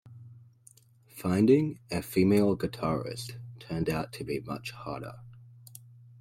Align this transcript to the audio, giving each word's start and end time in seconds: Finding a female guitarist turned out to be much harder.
Finding 1.09 1.77
a 1.91 2.01
female 2.01 2.57
guitarist 2.57 3.35
turned 3.59 3.87
out 3.87 4.11
to 4.13 4.23
be 4.23 4.39
much 4.39 4.71
harder. 4.71 5.19